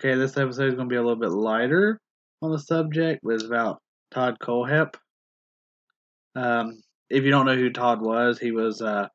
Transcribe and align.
Okay, 0.00 0.14
this 0.14 0.38
episode 0.38 0.68
is 0.68 0.74
going 0.76 0.88
to 0.88 0.90
be 0.90 0.96
a 0.96 1.02
little 1.02 1.14
bit 1.14 1.30
lighter 1.30 2.00
on 2.40 2.50
the 2.50 2.58
subject, 2.58 3.20
but 3.22 3.34
it's 3.34 3.44
about 3.44 3.82
Todd 4.10 4.38
Kohlhepp. 4.40 4.94
Um, 6.34 6.80
if 7.10 7.22
you 7.22 7.30
don't 7.30 7.44
know 7.44 7.54
who 7.54 7.68
Todd 7.68 8.00
was, 8.00 8.38
he 8.38 8.50
was 8.50 8.80
uh, 8.80 9.08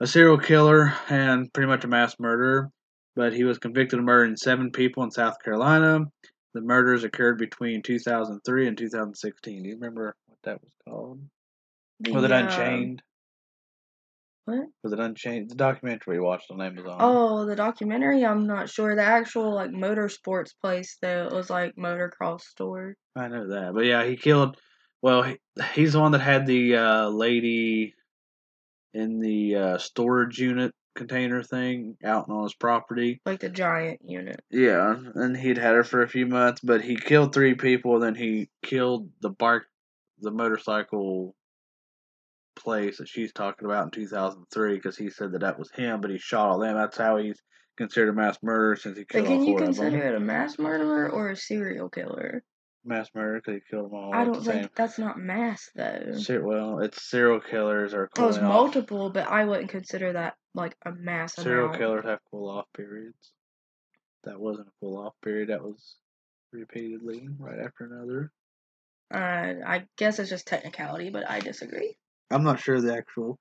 a 0.00 0.06
serial 0.08 0.36
killer 0.36 0.92
and 1.08 1.52
pretty 1.52 1.68
much 1.68 1.84
a 1.84 1.86
mass 1.86 2.16
murderer, 2.18 2.68
but 3.14 3.32
he 3.32 3.44
was 3.44 3.58
convicted 3.58 4.00
of 4.00 4.04
murdering 4.04 4.34
seven 4.34 4.72
people 4.72 5.04
in 5.04 5.12
South 5.12 5.40
Carolina. 5.40 6.00
The 6.52 6.62
murders 6.62 7.04
occurred 7.04 7.38
between 7.38 7.80
2003 7.82 8.66
and 8.66 8.76
2016. 8.76 9.62
Do 9.62 9.68
you 9.68 9.76
remember 9.76 10.16
what 10.26 10.38
that 10.42 10.60
was 10.60 10.72
called? 10.84 11.20
was 12.08 12.24
it 12.24 12.32
uh, 12.32 12.38
Unchained? 12.38 13.02
What? 14.46 14.66
Was 14.82 14.92
it 14.92 15.00
Unchained? 15.00 15.50
The 15.50 15.54
documentary 15.54 16.18
we 16.18 16.24
watched 16.24 16.50
on 16.50 16.60
Amazon. 16.60 16.98
Oh, 17.00 17.46
the 17.46 17.56
documentary. 17.56 18.24
I'm 18.24 18.46
not 18.46 18.68
sure. 18.68 18.94
The 18.94 19.02
actual 19.02 19.54
like 19.54 19.70
motorsports 19.70 20.50
place 20.60 20.98
though, 21.00 21.26
it 21.26 21.32
was 21.32 21.48
like 21.48 21.76
motocross 21.76 22.42
store. 22.42 22.94
I 23.16 23.28
know 23.28 23.48
that, 23.48 23.72
but 23.74 23.86
yeah, 23.86 24.04
he 24.04 24.16
killed. 24.16 24.58
Well, 25.00 25.22
he, 25.22 25.38
he's 25.74 25.92
the 25.94 26.00
one 26.00 26.12
that 26.12 26.20
had 26.20 26.46
the 26.46 26.76
uh, 26.76 27.08
lady 27.08 27.94
in 28.92 29.20
the 29.20 29.56
uh, 29.56 29.78
storage 29.78 30.38
unit 30.38 30.72
container 30.94 31.42
thing 31.42 31.96
out 32.04 32.28
on 32.28 32.44
his 32.44 32.54
property. 32.54 33.20
like 33.26 33.40
the 33.40 33.48
giant 33.48 34.00
unit. 34.04 34.40
Yeah, 34.50 34.94
and 35.14 35.36
he'd 35.36 35.58
had 35.58 35.74
her 35.74 35.84
for 35.84 36.02
a 36.02 36.08
few 36.08 36.26
months, 36.26 36.60
but 36.62 36.82
he 36.82 36.96
killed 36.96 37.34
three 37.34 37.54
people. 37.54 37.98
Then 37.98 38.14
he 38.14 38.48
killed 38.62 39.08
the 39.20 39.30
bark, 39.30 39.64
the 40.20 40.30
motorcycle 40.30 41.34
place 42.56 42.98
that 42.98 43.08
she's 43.08 43.32
talking 43.32 43.66
about 43.66 43.84
in 43.84 43.90
2003 43.90 44.74
because 44.74 44.96
he 44.96 45.10
said 45.10 45.32
that 45.32 45.40
that 45.40 45.58
was 45.58 45.70
him, 45.70 46.00
but 46.00 46.10
he 46.10 46.18
shot 46.18 46.48
all 46.48 46.58
them. 46.58 46.76
That's 46.76 46.96
how 46.98 47.16
he's 47.18 47.40
considered 47.76 48.10
a 48.10 48.12
mass 48.12 48.38
murderer 48.42 48.76
since 48.76 48.96
he 48.96 49.04
But 49.04 49.10
killed 49.12 49.26
can 49.26 49.36
all 49.38 49.44
you 49.48 49.56
consider 49.56 50.02
it 50.02 50.14
a 50.14 50.20
mass 50.20 50.58
murderer 50.58 51.10
or 51.10 51.30
a 51.30 51.36
serial 51.36 51.88
killer? 51.88 52.42
Mass 52.86 53.08
murder 53.14 53.40
because 53.40 53.54
he 53.54 53.70
killed 53.70 53.90
them 53.90 53.94
all. 53.94 54.14
I 54.14 54.24
don't 54.24 54.34
the 54.38 54.44
same 54.44 54.60
think 54.60 54.74
that's 54.74 54.98
not 54.98 55.18
mass 55.18 55.70
though. 55.74 56.12
Ser- 56.16 56.44
well, 56.44 56.80
it's 56.80 57.02
serial 57.02 57.40
killers 57.40 57.94
are 57.94 58.10
Well, 58.16 58.28
it's 58.28 58.36
cooling 58.38 58.50
off. 58.52 58.54
multiple, 58.74 59.10
but 59.10 59.26
I 59.26 59.44
wouldn't 59.46 59.70
consider 59.70 60.12
that 60.12 60.34
like 60.54 60.76
a 60.84 60.92
mass 60.92 61.34
Serial 61.34 61.64
amount. 61.66 61.78
killers 61.78 62.04
have 62.04 62.18
cool 62.30 62.48
off 62.50 62.66
periods. 62.76 63.32
That 64.24 64.38
wasn't 64.38 64.68
a 64.68 64.72
cool 64.80 64.98
off 64.98 65.14
period. 65.22 65.48
That 65.48 65.62
was 65.62 65.96
repeatedly 66.52 67.26
right 67.38 67.58
after 67.58 67.84
another. 67.84 68.30
Uh, 69.12 69.66
I 69.66 69.86
guess 69.96 70.18
it's 70.18 70.30
just 70.30 70.46
technicality, 70.46 71.10
but 71.10 71.28
I 71.28 71.40
disagree. 71.40 71.96
I'm 72.30 72.44
not 72.44 72.60
sure 72.60 72.80
the 72.80 72.96
actual 72.96 73.38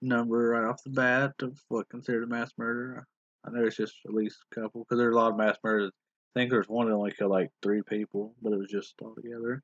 number 0.00 0.50
right 0.50 0.68
off 0.68 0.82
the 0.84 0.90
bat 0.90 1.32
of 1.42 1.58
what 1.68 1.88
considered 1.88 2.24
a 2.24 2.26
mass 2.26 2.50
murder. 2.58 3.06
I 3.46 3.50
know 3.50 3.64
it's 3.64 3.76
just 3.76 3.94
at 4.06 4.14
least 4.14 4.38
a 4.50 4.60
couple 4.60 4.84
because 4.84 4.98
there's 4.98 5.14
a 5.14 5.18
lot 5.18 5.32
of 5.32 5.36
mass 5.36 5.56
murders. 5.62 5.90
I 6.34 6.40
think 6.40 6.50
there's 6.50 6.68
one 6.68 6.88
that 6.88 6.94
only 6.94 7.12
killed 7.12 7.30
like 7.30 7.50
three 7.62 7.82
people, 7.82 8.34
but 8.40 8.52
it 8.52 8.58
was 8.58 8.70
just 8.70 8.94
all 9.02 9.14
together. 9.14 9.62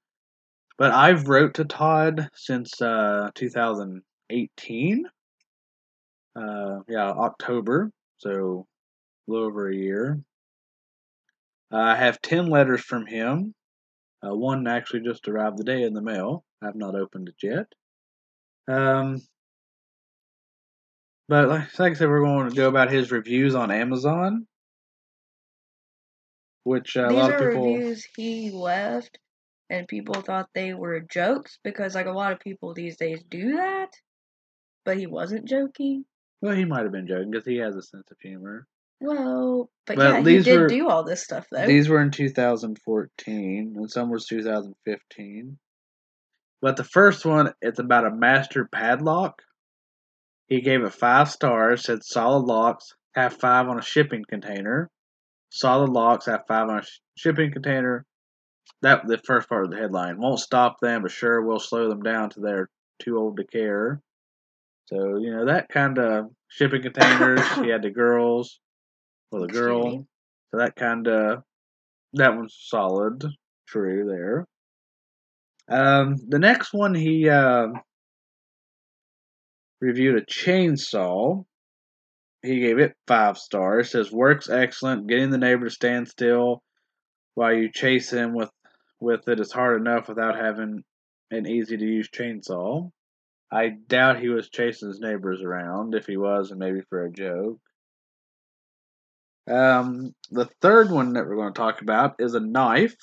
But 0.77 0.92
I've 0.92 1.29
wrote 1.29 1.55
to 1.55 1.64
Todd 1.64 2.29
since 2.34 2.81
uh, 2.81 3.31
2018. 3.34 5.06
Uh, 6.36 6.79
yeah, 6.89 7.11
October, 7.11 7.91
so 8.19 8.67
a 9.27 9.31
little 9.31 9.47
over 9.47 9.69
a 9.69 9.75
year. 9.75 10.20
Uh, 11.73 11.79
I 11.79 11.97
have 11.97 12.23
10 12.23 12.47
letters 12.47 12.81
from 12.81 13.06
him. 13.06 13.55
Uh, 14.25 14.34
one 14.34 14.67
actually 14.67 15.01
just 15.01 15.29
arrived 15.29 15.58
today 15.58 15.83
in 15.83 15.95
the 15.95 16.02
mail. 16.02 16.45
I've 16.63 16.77
not 16.77 16.95
opened 16.95 17.29
it 17.29 17.36
yet. 17.42 17.67
Um, 18.68 19.20
but 21.29 21.48
like, 21.48 21.79
like 21.79 21.92
I 21.92 21.95
said, 21.95 22.08
we're 22.08 22.20
going 22.20 22.48
to 22.51 22.55
go 22.55 22.68
about 22.68 22.90
his 22.92 23.11
reviews 23.11 23.55
on 23.55 23.70
Amazon, 23.70 24.46
which 26.64 26.96
uh, 26.96 27.08
a 27.08 27.12
lot 27.12 27.30
of 27.30 27.39
people. 27.39 27.64
reviews 27.74 28.07
he 28.17 28.51
left, 28.51 29.18
and 29.70 29.89
people 29.89 30.14
thought 30.14 30.48
they 30.55 30.74
were 30.74 31.01
jokes 31.01 31.58
because 31.64 31.95
like 31.95 32.07
a 32.07 32.12
lot 32.12 32.33
of 32.33 32.40
people 32.40 32.74
these 32.74 32.96
days 32.96 33.23
do 33.28 33.57
that, 33.57 33.89
but 34.84 34.98
he 34.98 35.07
wasn't 35.07 35.48
joking. 35.48 36.05
Well, 36.40 36.55
he 36.55 36.64
might 36.64 36.83
have 36.83 36.92
been 36.92 37.08
joking 37.08 37.30
because 37.30 37.46
he 37.46 37.57
has 37.57 37.74
a 37.74 37.83
sense 37.83 38.11
of 38.11 38.17
humor. 38.20 38.67
Well, 39.01 39.70
but 39.86 39.96
Well, 39.96 40.12
yeah, 40.23 40.30
he 40.30 40.39
did 40.40 40.58
were- 40.61 40.67
do 40.68 40.89
all 40.89 41.05
this 41.05 41.23
stuff 41.23 41.46
though. 41.51 41.67
These 41.67 41.89
were 41.89 42.02
in 42.02 42.11
2014, 42.11 43.74
and 43.77 43.90
some 43.90 44.11
was 44.11 44.27
2015. 44.27 45.58
But 46.61 46.77
the 46.77 46.85
first 46.85 47.24
one, 47.24 47.52
it's 47.61 47.79
about 47.79 48.07
a 48.07 48.11
master 48.14 48.69
padlock. 48.70 49.42
He 50.48 50.61
gave 50.61 50.83
it 50.83 50.92
five 50.92 51.30
stars. 51.30 51.85
Said 51.85 52.02
solid 52.02 52.46
locks 52.46 52.95
have 53.14 53.35
five 53.35 53.69
on 53.69 53.79
a 53.79 53.83
shipping 53.83 54.24
container. 54.29 54.91
Solid 55.51 55.91
locks 55.91 56.27
have 56.27 56.46
five 56.48 56.69
on 56.69 56.79
a 56.79 56.83
sh- 56.83 57.01
shipping 57.17 57.52
container. 57.52 58.05
That 58.83 59.07
the 59.07 59.19
first 59.19 59.48
part 59.48 59.64
of 59.64 59.70
the 59.70 59.79
headline 59.79 60.19
won't 60.20 60.41
stop 60.41 60.79
them, 60.80 61.02
but 61.02 61.11
sure 61.11 61.42
will 61.42 61.58
slow 61.58 61.89
them 61.89 62.02
down 62.02 62.30
to 62.30 62.41
they're 62.41 62.69
too 62.98 63.17
old 63.17 63.36
to 63.36 63.45
care. 63.45 64.01
So 64.86 65.19
you 65.19 65.30
know 65.35 65.46
that 65.46 65.69
kind 65.69 65.98
of 65.98 66.30
shipping 66.48 66.83
containers. 66.83 67.40
he 67.63 67.69
had 67.69 67.83
the 67.83 67.90
girls, 67.90 68.58
well 69.30 69.42
the 69.42 69.48
girl. 69.48 70.07
So 70.51 70.58
that 70.58 70.77
kind 70.77 71.07
of 71.07 71.42
that 72.14 72.35
one's 72.36 72.57
solid, 72.58 73.25
true 73.67 74.07
there. 74.08 74.46
Um, 75.68 76.17
the 76.29 76.39
next 76.39 76.73
one 76.73 76.95
he 76.95 77.29
uh, 77.29 77.68
reviewed 79.80 80.17
a 80.17 80.24
chainsaw. 80.24 81.45
He 82.42 82.61
gave 82.61 82.79
it 82.79 82.95
five 83.06 83.36
stars. 83.36 83.90
Says 83.90 84.11
works 84.11 84.48
excellent. 84.48 85.08
Getting 85.08 85.30
the 85.30 85.39
neighbor 85.39 85.64
to 85.64 85.70
stand 85.70 86.08
still 86.08 86.62
while 87.34 87.55
you 87.55 87.70
chase 87.70 88.11
him 88.11 88.34
with 88.34 88.51
with 89.01 89.28
it 89.28 89.40
is 89.40 89.52
hard 89.52 89.80
enough 89.80 90.08
without 90.08 90.36
having 90.36 90.83
an 91.30 91.46
easy 91.46 91.77
to 91.77 91.84
use 91.84 92.08
chainsaw. 92.08 92.90
I 93.51 93.70
doubt 93.86 94.20
he 94.20 94.28
was 94.28 94.51
chasing 94.51 94.89
his 94.89 95.01
neighbors 95.01 95.42
around. 95.42 95.95
If 95.95 96.07
he 96.07 96.17
was, 96.17 96.51
and 96.51 96.58
maybe 96.58 96.80
for 96.89 97.05
a 97.05 97.12
joke. 97.12 97.61
Um, 99.48 100.14
the 100.30 100.46
third 100.61 100.90
one 100.90 101.14
that 101.14 101.27
we're 101.27 101.36
going 101.36 101.52
to 101.52 101.58
talk 101.58 101.80
about 101.80 102.17
is 102.18 102.34
a 102.34 102.40
knife. 102.40 102.96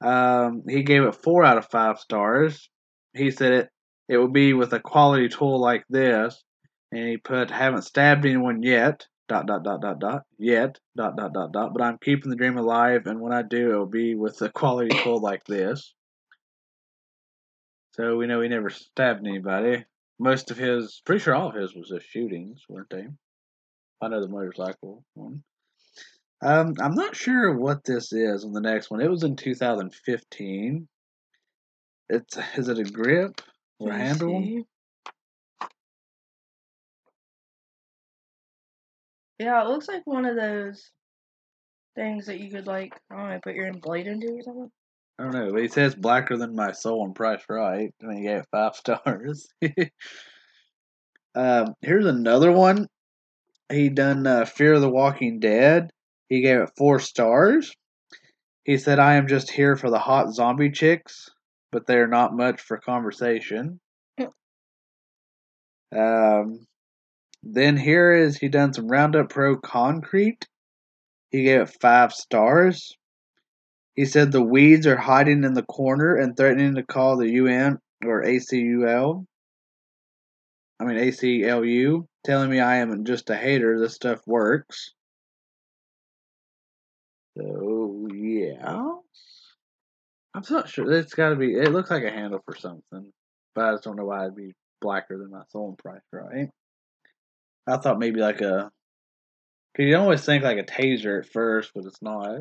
Um, 0.00 0.62
he 0.68 0.82
gave 0.82 1.02
it 1.02 1.14
four 1.14 1.44
out 1.44 1.58
of 1.58 1.68
five 1.70 1.98
stars. 1.98 2.68
He 3.14 3.30
said 3.30 3.52
it 3.52 3.68
it 4.08 4.18
would 4.18 4.32
be 4.32 4.54
with 4.54 4.72
a 4.72 4.80
quality 4.80 5.28
tool 5.28 5.60
like 5.60 5.84
this, 5.88 6.42
and 6.90 7.08
he 7.08 7.16
put 7.16 7.50
haven't 7.50 7.82
stabbed 7.82 8.26
anyone 8.26 8.62
yet. 8.62 9.06
Dot 9.28 9.46
dot 9.46 9.62
dot 9.62 9.80
dot 9.80 10.00
dot 10.00 10.22
yet 10.38 10.80
dot 10.96 11.16
dot 11.16 11.32
dot 11.32 11.52
dot. 11.52 11.72
But 11.72 11.82
I'm 11.82 11.98
keeping 12.02 12.30
the 12.30 12.36
dream 12.36 12.58
alive, 12.58 13.02
and 13.06 13.20
when 13.20 13.32
I 13.32 13.42
do, 13.42 13.70
it 13.70 13.76
will 13.76 13.86
be 13.86 14.16
with 14.16 14.42
a 14.42 14.48
quality 14.48 14.88
tool 15.04 15.20
like 15.20 15.44
this. 15.44 15.94
So 17.92 18.16
we 18.16 18.26
know 18.26 18.40
he 18.40 18.48
never 18.48 18.70
stabbed 18.70 19.24
anybody. 19.24 19.84
Most 20.18 20.50
of 20.50 20.56
his, 20.56 21.00
pretty 21.06 21.22
sure 21.22 21.34
all 21.34 21.50
of 21.50 21.54
his 21.54 21.74
was 21.76 21.90
just 21.90 22.06
shootings, 22.08 22.62
weren't 22.68 22.90
they? 22.90 23.06
I 24.02 24.08
know 24.08 24.20
the 24.20 24.28
motorcycle 24.28 25.04
one. 25.14 25.44
Um, 26.42 26.74
I'm 26.80 26.94
not 26.94 27.14
sure 27.14 27.54
what 27.56 27.84
this 27.84 28.12
is 28.12 28.44
on 28.44 28.52
the 28.52 28.60
next 28.60 28.90
one. 28.90 29.00
It 29.00 29.10
was 29.10 29.24
in 29.24 29.36
2015. 29.36 30.88
It's 32.08 32.38
is 32.56 32.68
it 32.68 32.78
a 32.78 32.84
grip 32.84 33.40
or 33.78 33.92
handle? 33.92 34.40
see. 34.42 34.64
Yeah, 39.38 39.62
it 39.62 39.68
looks 39.68 39.88
like 39.88 40.02
one 40.04 40.26
of 40.26 40.36
those 40.36 40.90
things 41.94 42.26
that 42.26 42.40
you 42.40 42.50
could 42.50 42.66
like, 42.66 42.94
I 43.10 43.16
don't 43.16 43.30
know, 43.30 43.40
put 43.42 43.54
your 43.54 43.72
blade 43.72 44.06
into 44.06 44.28
or 44.28 44.42
something. 44.42 44.70
I 45.18 45.22
don't 45.22 45.32
know. 45.32 45.52
But 45.52 45.62
he 45.62 45.68
says 45.68 45.94
blacker 45.94 46.36
than 46.36 46.54
my 46.54 46.72
soul 46.72 47.04
and 47.04 47.14
price 47.14 47.42
right. 47.48 47.92
And 48.00 48.16
he 48.16 48.24
gave 48.24 48.38
it 48.38 48.46
five 48.50 48.74
stars. 48.76 49.48
um, 51.34 51.74
here's 51.82 52.06
another 52.06 52.52
one. 52.52 52.86
He 53.70 53.88
done 53.88 54.26
uh, 54.26 54.46
Fear 54.46 54.74
of 54.74 54.80
the 54.80 54.90
Walking 54.90 55.38
Dead. 55.38 55.90
He 56.30 56.40
gave 56.40 56.60
it 56.60 56.70
four 56.78 57.00
stars. 57.00 57.74
He 58.64 58.78
said, 58.78 59.00
"I 59.00 59.16
am 59.16 59.26
just 59.26 59.50
here 59.50 59.76
for 59.76 59.90
the 59.90 59.98
hot 59.98 60.32
zombie 60.32 60.70
chicks, 60.70 61.28
but 61.72 61.86
they 61.86 61.96
are 61.98 62.06
not 62.06 62.36
much 62.36 62.60
for 62.60 62.78
conversation." 62.78 63.80
um, 65.92 66.66
then 67.42 67.76
here 67.76 68.12
is 68.12 68.38
he 68.38 68.48
done 68.48 68.72
some 68.72 68.88
Roundup 68.88 69.28
Pro 69.28 69.56
concrete. 69.56 70.46
He 71.30 71.42
gave 71.42 71.62
it 71.62 71.76
five 71.80 72.12
stars. 72.12 72.96
He 73.96 74.04
said 74.04 74.30
the 74.30 74.42
weeds 74.42 74.86
are 74.86 74.96
hiding 74.96 75.42
in 75.42 75.54
the 75.54 75.64
corner 75.64 76.14
and 76.14 76.36
threatening 76.36 76.76
to 76.76 76.84
call 76.84 77.16
the 77.16 77.30
UN 77.32 77.80
or 78.04 78.22
ACUL. 78.22 79.26
I 80.78 80.84
mean 80.84 80.96
ACLU, 80.96 82.06
telling 82.24 82.50
me 82.50 82.60
I 82.60 82.76
am 82.76 83.04
just 83.04 83.30
a 83.30 83.36
hater. 83.36 83.80
This 83.80 83.96
stuff 83.96 84.20
works. 84.26 84.94
So 87.40 88.08
yeah, 88.12 88.84
I'm 90.34 90.42
not 90.50 90.68
sure. 90.68 90.92
It's 90.92 91.14
got 91.14 91.30
to 91.30 91.36
be. 91.36 91.54
It 91.54 91.72
looks 91.72 91.90
like 91.90 92.04
a 92.04 92.10
handle 92.10 92.42
for 92.44 92.54
something, 92.56 93.12
but 93.54 93.64
I 93.64 93.72
just 93.72 93.84
don't 93.84 93.96
know 93.96 94.04
why 94.04 94.24
it'd 94.24 94.36
be 94.36 94.52
blacker 94.80 95.16
than 95.18 95.30
my 95.30 95.42
soul 95.48 95.76
price 95.82 96.02
right. 96.12 96.48
I 97.66 97.76
thought 97.76 97.98
maybe 97.98 98.20
like 98.20 98.40
a 98.40 98.70
Cause 99.76 99.86
you 99.86 99.96
always 99.96 100.24
think 100.24 100.42
like 100.42 100.58
a 100.58 100.64
taser 100.64 101.20
at 101.20 101.30
first, 101.30 101.70
but 101.74 101.84
it's 101.84 102.02
not. 102.02 102.40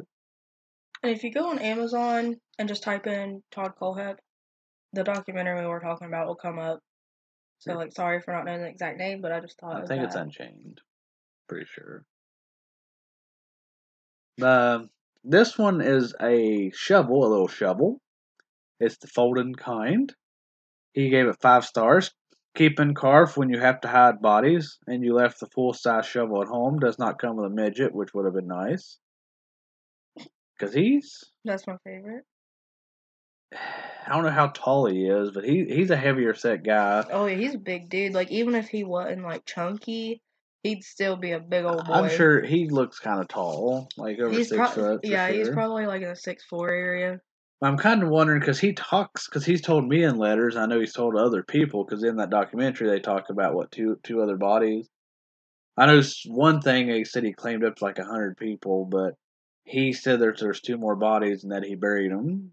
And 1.03 1.11
if 1.11 1.23
you 1.23 1.31
go 1.31 1.49
on 1.49 1.59
Amazon 1.59 2.37
and 2.57 2.67
just 2.67 2.83
type 2.83 3.05
in 3.05 3.43
Todd 3.51 3.73
Kohlhepp, 3.79 4.17
the 4.93 5.03
documentary 5.03 5.61
we 5.61 5.67
were 5.67 5.79
talking 5.79 6.07
about 6.07 6.27
will 6.27 6.35
come 6.35 6.57
up. 6.57 6.79
So, 7.59 7.73
like, 7.73 7.91
sorry 7.91 8.19
for 8.21 8.33
not 8.33 8.45
knowing 8.45 8.61
the 8.61 8.67
exact 8.67 8.97
name, 8.97 9.21
but 9.21 9.31
I 9.31 9.41
just 9.41 9.59
thought 9.59 9.75
I 9.75 9.85
think 9.85 10.03
it's. 10.03 10.15
Unchained. 10.15 10.81
Pretty 11.47 11.67
sure. 11.73 12.03
Uh, 14.41 14.85
this 15.23 15.57
one 15.57 15.81
is 15.81 16.13
a 16.21 16.71
shovel, 16.73 17.25
a 17.25 17.29
little 17.29 17.47
shovel. 17.47 17.99
It's 18.79 18.97
the 18.97 19.07
folding 19.07 19.53
kind. 19.55 20.13
He 20.93 21.09
gave 21.09 21.27
it 21.27 21.41
five 21.41 21.65
stars. 21.65 22.11
Keeping 22.55 22.93
carve 22.93 23.37
when 23.37 23.49
you 23.49 23.59
have 23.59 23.81
to 23.81 23.87
hide 23.87 24.21
bodies, 24.21 24.79
and 24.87 25.03
you 25.03 25.13
left 25.13 25.39
the 25.39 25.47
full 25.47 25.73
size 25.73 26.05
shovel 26.05 26.41
at 26.41 26.47
home. 26.47 26.79
Does 26.79 26.97
not 26.97 27.19
come 27.19 27.35
with 27.35 27.45
a 27.45 27.49
midget, 27.49 27.93
which 27.93 28.13
would 28.13 28.25
have 28.25 28.33
been 28.33 28.47
nice. 28.47 28.97
Cause 30.59 30.73
he's 30.73 31.23
That's 31.45 31.65
my 31.67 31.77
favorite. 31.85 32.25
I 33.53 34.13
don't 34.13 34.23
know 34.23 34.31
how 34.31 34.47
tall 34.47 34.87
he 34.87 35.05
is, 35.05 35.31
but 35.31 35.43
he 35.43 35.65
he's 35.65 35.91
a 35.91 35.95
heavier 35.95 36.33
set 36.33 36.63
guy. 36.63 37.05
Oh 37.11 37.27
yeah, 37.27 37.35
he's 37.35 37.53
a 37.53 37.59
big 37.59 37.89
dude. 37.89 38.13
Like 38.13 38.31
even 38.31 38.55
if 38.55 38.67
he 38.67 38.83
wasn't 38.83 39.23
like 39.23 39.45
chunky, 39.45 40.21
he'd 40.63 40.83
still 40.83 41.15
be 41.15 41.31
a 41.31 41.39
big 41.39 41.65
old 41.65 41.85
boy. 41.85 41.93
I'm 41.93 42.09
sure 42.09 42.41
he 42.41 42.69
looks 42.69 42.99
kind 42.99 43.19
of 43.19 43.27
tall, 43.27 43.89
like 43.97 44.19
over 44.19 44.33
he's 44.33 44.49
six 44.49 44.57
pro- 44.57 44.67
foot. 44.97 45.01
yeah, 45.03 45.31
he's 45.31 45.49
probably 45.49 45.85
like 45.85 46.01
in 46.01 46.09
the 46.09 46.15
six 46.15 46.43
four 46.43 46.69
area. 46.69 47.19
I'm 47.61 47.77
kind 47.77 48.03
of 48.03 48.09
wondering 48.09 48.39
because 48.39 48.59
he 48.59 48.73
talks 48.73 49.27
because 49.27 49.45
he's 49.45 49.61
told 49.61 49.87
me 49.87 50.03
in 50.03 50.17
letters. 50.17 50.55
I 50.55 50.65
know 50.65 50.79
he's 50.79 50.93
told 50.93 51.15
other 51.15 51.43
people 51.43 51.83
because 51.83 52.03
in 52.03 52.17
that 52.17 52.29
documentary 52.29 52.89
they 52.89 52.99
talk 52.99 53.29
about 53.29 53.53
what 53.53 53.71
two 53.71 53.99
two 54.03 54.21
other 54.21 54.37
bodies. 54.37 54.87
I 55.75 55.85
know 55.85 56.01
one 56.27 56.61
thing 56.61 56.87
they 56.87 57.03
said 57.03 57.23
he 57.23 57.33
claimed 57.33 57.63
up 57.63 57.77
to 57.77 57.83
like 57.83 57.99
a 57.99 58.05
hundred 58.05 58.37
people, 58.37 58.85
but 58.85 59.15
he 59.63 59.93
said 59.93 60.19
there's 60.19 60.39
there's 60.39 60.61
two 60.61 60.77
more 60.77 60.95
bodies 60.95 61.43
and 61.43 61.51
that 61.51 61.63
he 61.63 61.75
buried 61.75 62.11
them. 62.11 62.51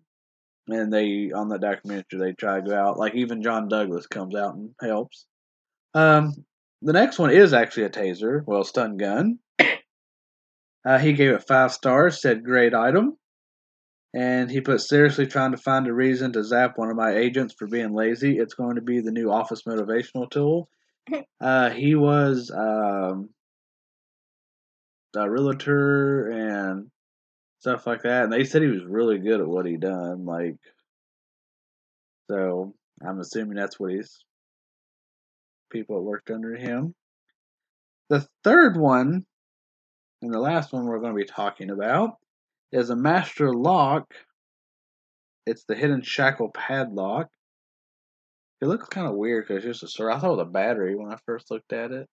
And 0.69 0.93
they 0.93 1.31
on 1.33 1.49
that 1.51 1.61
documentary 1.61 2.19
they 2.19 2.33
try 2.33 2.61
to 2.61 2.67
go 2.67 2.77
out 2.77 2.99
like 2.99 3.15
even 3.15 3.43
John 3.43 3.69
Douglas 3.69 4.09
comes 4.09 4.35
out 4.35 4.55
and 4.55 4.71
helps. 4.81 5.27
Um, 5.95 6.45
the 6.83 6.93
next 6.93 7.19
one 7.19 7.31
is 7.31 7.53
actually 7.53 7.85
a 7.85 7.91
taser, 7.91 8.43
well 8.47 8.65
stun 8.65 8.97
gun. 8.97 9.39
Uh, 10.85 10.99
he 10.99 11.15
gave 11.15 11.33
it 11.33 11.43
five 11.43 11.73
stars, 11.73 12.23
said 12.23 12.45
great 12.45 12.73
item. 12.73 13.17
And 14.15 14.49
he 14.49 14.61
put 14.61 14.81
seriously 14.81 15.27
trying 15.27 15.51
to 15.51 15.57
find 15.57 15.89
a 15.89 15.93
reason 15.93 16.33
to 16.35 16.45
zap 16.45 16.79
one 16.79 16.91
of 16.91 16.97
my 16.97 17.17
agents 17.17 17.57
for 17.59 17.67
being 17.67 17.93
lazy. 17.93 18.39
It's 18.39 18.55
going 18.55 18.77
to 18.77 18.83
be 18.83 19.01
the 19.01 19.11
new 19.11 19.33
office 19.33 19.63
motivational 19.63 20.31
tool. 20.31 20.69
Uh, 21.41 21.71
he 21.71 21.95
was 21.95 22.51
um, 22.51 23.31
a 25.17 25.31
realtor 25.31 26.31
and 26.31 26.91
stuff 27.61 27.87
like 27.87 28.03
that, 28.03 28.25
and 28.25 28.33
they 28.33 28.45
said 28.45 28.63
he 28.63 28.69
was 28.69 28.85
really 28.85 29.19
good 29.19 29.41
at 29.41 29.47
what 29.47 29.67
he 29.67 29.77
done. 29.77 30.25
Like, 30.25 30.57
so 32.31 32.75
I'm 33.07 33.21
assuming 33.21 33.57
that's 33.57 33.79
what 33.79 33.93
he's 33.93 34.25
people 35.71 35.97
that 35.97 36.03
worked 36.03 36.31
under 36.31 36.55
him. 36.55 36.95
The 38.09 38.27
third 38.45 38.77
one, 38.77 39.25
and 40.23 40.33
the 40.33 40.39
last 40.41 40.73
one 40.73 40.87
we're 40.87 41.01
going 41.01 41.13
to 41.13 41.17
be 41.17 41.25
talking 41.25 41.71
about, 41.71 42.17
is 42.73 42.91
a 42.91 42.97
master 42.97 43.53
lock. 43.53 44.13
It's 45.47 45.65
the 45.65 45.75
hidden 45.75 46.03
shackle 46.03 46.51
padlock. 46.51 47.29
It 48.61 48.67
looks 48.67 48.89
kind 48.89 49.07
of 49.07 49.15
weird 49.15 49.47
because 49.47 49.65
it's 49.65 49.81
just 49.81 49.83
a 49.83 49.89
sword. 49.89 50.13
I 50.13 50.19
thought 50.19 50.29
it 50.29 50.37
was 50.39 50.47
a 50.47 50.51
battery 50.51 50.97
when 50.97 51.13
I 51.13 51.19
first 51.27 51.51
looked 51.51 51.73
at 51.73 51.93
it. 51.93 52.09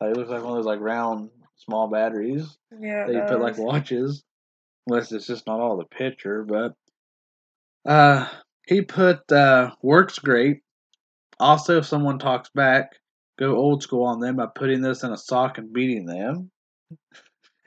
Like, 0.00 0.10
it 0.10 0.16
looks 0.16 0.30
like 0.30 0.42
one 0.42 0.52
of 0.52 0.58
those 0.58 0.66
like 0.66 0.80
round 0.80 1.30
small 1.56 1.88
batteries 1.88 2.56
Yeah, 2.78 3.06
that 3.06 3.14
you 3.14 3.22
put 3.22 3.40
like 3.40 3.58
watches. 3.58 4.22
Unless 4.86 5.12
it's 5.12 5.26
just 5.26 5.46
not 5.46 5.60
all 5.60 5.76
the 5.76 5.84
picture, 5.84 6.42
but 6.42 6.74
uh 7.84 8.28
he 8.66 8.82
put 8.82 9.30
uh 9.30 9.70
works 9.82 10.18
great. 10.18 10.62
Also 11.40 11.78
if 11.78 11.86
someone 11.86 12.18
talks 12.18 12.50
back, 12.54 12.92
go 13.38 13.56
old 13.56 13.82
school 13.82 14.04
on 14.04 14.20
them 14.20 14.36
by 14.36 14.46
putting 14.54 14.82
this 14.82 15.02
in 15.02 15.12
a 15.12 15.16
sock 15.16 15.56
and 15.56 15.72
beating 15.72 16.04
them. 16.04 16.50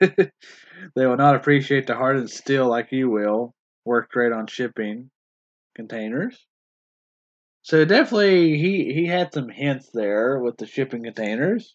they 0.00 1.06
will 1.06 1.16
not 1.16 1.34
appreciate 1.34 1.86
the 1.86 1.94
hardened 1.94 2.30
steel 2.30 2.68
like 2.68 2.92
you 2.92 3.10
will. 3.10 3.52
Worked 3.84 4.12
great 4.12 4.32
on 4.32 4.46
shipping 4.46 5.10
containers. 5.74 6.46
So 7.62 7.84
definitely 7.84 8.58
he 8.58 8.92
he 8.94 9.06
had 9.06 9.34
some 9.34 9.48
hints 9.48 9.90
there 9.92 10.38
with 10.38 10.56
the 10.56 10.66
shipping 10.66 11.02
containers. 11.02 11.74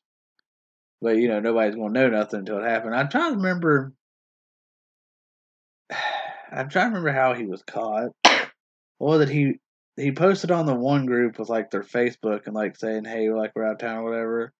But 1.01 1.17
you 1.17 1.27
know, 1.27 1.39
nobody's 1.39 1.75
gonna 1.75 1.91
know 1.91 2.09
nothing 2.09 2.39
until 2.39 2.59
it 2.59 2.69
happened. 2.69 2.95
I'm 2.95 3.09
trying 3.09 3.31
to 3.31 3.37
remember 3.37 3.93
I'm 6.51 6.69
trying 6.69 6.91
to 6.91 6.97
remember 6.97 7.11
how 7.11 7.33
he 7.33 7.45
was 7.45 7.61
caught. 7.63 8.11
Or 8.99 9.19
that 9.19 9.29
he 9.29 9.59
he 9.99 10.11
posted 10.11 10.51
on 10.51 10.65
the 10.65 10.75
one 10.75 11.05
group 11.05 11.37
with 11.37 11.49
like 11.49 11.71
their 11.71 11.83
Facebook 11.83 12.45
and 12.45 12.55
like 12.55 12.77
saying, 12.77 13.05
"Hey, 13.05 13.29
like 13.29 13.51
we're 13.55 13.65
out 13.65 13.73
of 13.73 13.79
town 13.79 13.97
or 13.97 14.03
whatever." 14.03 14.53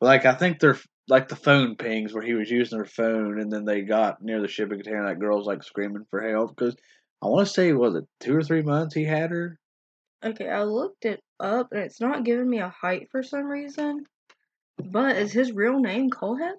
But 0.00 0.06
like 0.06 0.26
I 0.26 0.34
think 0.34 0.58
they're 0.58 0.78
like 1.08 1.28
the 1.28 1.36
phone 1.36 1.76
pings 1.76 2.12
where 2.12 2.22
he 2.22 2.34
was 2.34 2.50
using 2.50 2.78
their 2.78 2.86
phone, 2.86 3.40
and 3.40 3.52
then 3.52 3.64
they 3.64 3.82
got 3.82 4.22
near 4.22 4.40
the 4.40 4.48
shipping 4.48 4.78
container. 4.78 5.06
That 5.06 5.18
girl's 5.18 5.46
like 5.46 5.62
screaming 5.62 6.06
for 6.10 6.20
help 6.22 6.56
because 6.56 6.76
I 7.22 7.26
want 7.26 7.46
to 7.46 7.52
say 7.52 7.72
was 7.72 7.94
it 7.94 8.04
two 8.20 8.36
or 8.36 8.42
three 8.42 8.62
months 8.62 8.94
he 8.94 9.04
had 9.04 9.30
her. 9.30 9.58
Okay, 10.24 10.48
I 10.48 10.64
looked 10.64 11.04
it 11.04 11.22
up 11.38 11.72
and 11.72 11.80
it's 11.80 12.00
not 12.00 12.24
giving 12.24 12.48
me 12.48 12.58
a 12.58 12.68
height 12.68 13.08
for 13.10 13.22
some 13.22 13.46
reason. 13.46 14.04
But 14.78 15.16
is 15.16 15.32
his 15.32 15.52
real 15.52 15.78
name 15.78 16.10
Kohlhepp? 16.10 16.56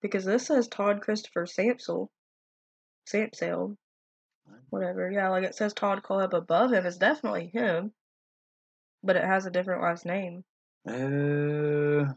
Because 0.00 0.24
this 0.24 0.46
says 0.46 0.68
Todd 0.68 1.00
Christopher 1.00 1.46
Sampsell. 1.46 2.08
Sampsell. 3.06 3.76
Whatever. 4.70 5.10
Yeah, 5.10 5.28
like 5.30 5.44
it 5.44 5.54
says 5.54 5.72
Todd 5.72 6.02
Kohlhepp 6.02 6.32
above 6.34 6.72
him. 6.72 6.84
It's 6.84 6.98
definitely 6.98 7.50
him. 7.52 7.92
But 9.02 9.16
it 9.16 9.24
has 9.24 9.46
a 9.46 9.50
different 9.50 9.82
last 9.82 10.04
name. 10.04 10.44
Uh, 10.86 12.12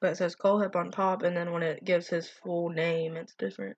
But 0.00 0.12
it 0.12 0.16
says 0.16 0.36
Kohlhepp 0.36 0.76
on 0.76 0.90
top, 0.90 1.22
and 1.22 1.36
then 1.36 1.52
when 1.52 1.62
it 1.62 1.84
gives 1.84 2.08
his 2.08 2.28
full 2.28 2.68
name, 2.68 3.16
it's 3.16 3.34
different. 3.34 3.76